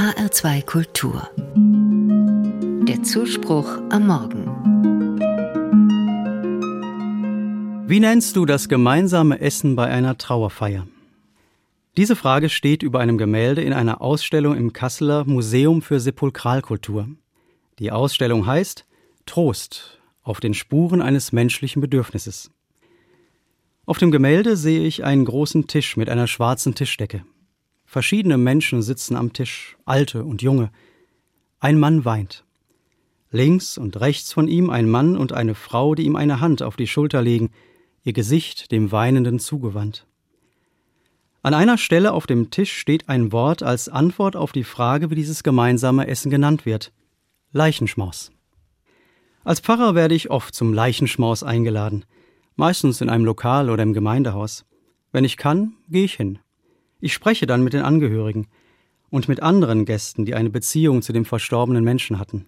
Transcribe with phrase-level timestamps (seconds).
[0.00, 1.28] HR2 Kultur.
[2.88, 4.46] Der Zuspruch am Morgen.
[7.86, 10.88] Wie nennst du das gemeinsame Essen bei einer Trauerfeier?
[11.98, 17.06] Diese Frage steht über einem Gemälde in einer Ausstellung im Kasseler Museum für Sepulkralkultur.
[17.78, 18.86] Die Ausstellung heißt
[19.26, 22.50] Trost auf den Spuren eines menschlichen Bedürfnisses.
[23.84, 27.22] Auf dem Gemälde sehe ich einen großen Tisch mit einer schwarzen Tischdecke.
[27.90, 30.70] Verschiedene Menschen sitzen am Tisch, alte und junge.
[31.58, 32.44] Ein Mann weint.
[33.32, 36.76] Links und rechts von ihm ein Mann und eine Frau, die ihm eine Hand auf
[36.76, 37.50] die Schulter legen,
[38.04, 40.06] ihr Gesicht dem Weinenden zugewandt.
[41.42, 45.16] An einer Stelle auf dem Tisch steht ein Wort als Antwort auf die Frage, wie
[45.16, 46.92] dieses gemeinsame Essen genannt wird.
[47.50, 48.30] Leichenschmaus.
[49.42, 52.04] Als Pfarrer werde ich oft zum Leichenschmaus eingeladen,
[52.54, 54.64] meistens in einem Lokal oder im Gemeindehaus.
[55.10, 56.38] Wenn ich kann, gehe ich hin.
[57.00, 58.46] Ich spreche dann mit den Angehörigen
[59.10, 62.46] und mit anderen Gästen, die eine Beziehung zu dem verstorbenen Menschen hatten.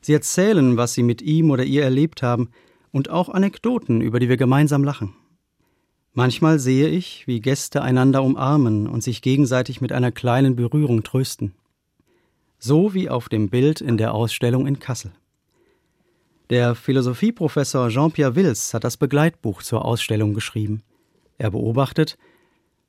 [0.00, 2.50] Sie erzählen, was sie mit ihm oder ihr erlebt haben
[2.90, 5.14] und auch Anekdoten, über die wir gemeinsam lachen.
[6.12, 11.54] Manchmal sehe ich, wie Gäste einander umarmen und sich gegenseitig mit einer kleinen Berührung trösten.
[12.58, 15.12] So wie auf dem Bild in der Ausstellung in Kassel.
[16.50, 20.82] Der Philosophieprofessor Jean-Pierre Wills hat das Begleitbuch zur Ausstellung geschrieben.
[21.38, 22.18] Er beobachtet,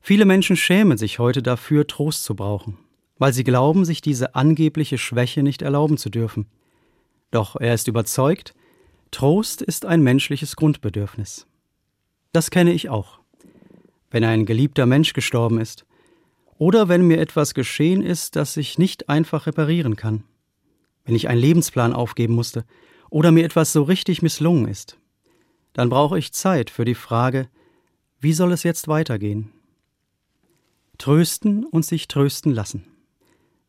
[0.05, 2.77] Viele Menschen schämen sich heute dafür, Trost zu brauchen,
[3.19, 6.47] weil sie glauben, sich diese angebliche Schwäche nicht erlauben zu dürfen.
[7.31, 8.53] Doch er ist überzeugt,
[9.11, 11.47] Trost ist ein menschliches Grundbedürfnis.
[12.33, 13.21] Das kenne ich auch.
[14.11, 15.85] Wenn ein geliebter Mensch gestorben ist,
[16.57, 20.25] oder wenn mir etwas geschehen ist, das ich nicht einfach reparieren kann,
[21.05, 22.65] wenn ich einen Lebensplan aufgeben musste,
[23.09, 24.97] oder mir etwas so richtig misslungen ist,
[25.71, 27.47] dann brauche ich Zeit für die Frage,
[28.19, 29.53] wie soll es jetzt weitergehen?
[30.97, 32.85] Trösten und sich trösten lassen.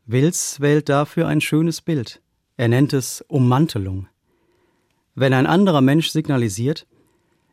[0.05, 2.21] Wills wählt dafür ein schönes Bild.
[2.57, 4.07] Er nennt es Ummantelung.
[5.15, 6.87] Wenn ein anderer Mensch signalisiert,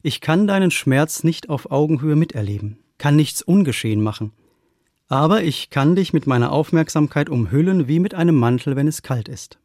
[0.02, 4.32] ich kann deinen Schmerz nicht auf Augenhöhe miterleben, kann nichts ungeschehen machen,
[5.08, 9.28] aber ich kann dich mit meiner Aufmerksamkeit umhüllen wie mit einem Mantel, wenn es kalt
[9.28, 9.58] ist.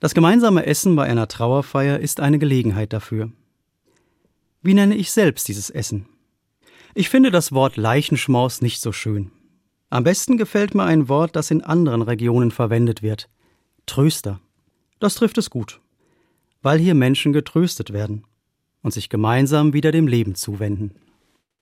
[0.00, 3.30] Das gemeinsame Essen bei einer Trauerfeier ist eine Gelegenheit dafür.
[4.62, 6.08] Wie nenne ich selbst dieses Essen?
[6.98, 9.30] Ich finde das Wort Leichenschmaus nicht so schön.
[9.88, 13.28] Am besten gefällt mir ein Wort, das in anderen Regionen verwendet wird.
[13.86, 14.40] Tröster.
[14.98, 15.80] Das trifft es gut.
[16.60, 18.24] Weil hier Menschen getröstet werden
[18.82, 20.96] und sich gemeinsam wieder dem Leben zuwenden.